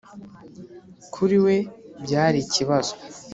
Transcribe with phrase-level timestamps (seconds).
[1.13, 1.55] kuri we,
[2.03, 2.91] byari ikibazo.“